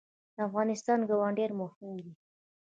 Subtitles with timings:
[0.35, 2.11] د افغانستان ګاونډیان مهم دي